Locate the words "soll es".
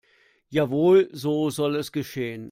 1.51-1.91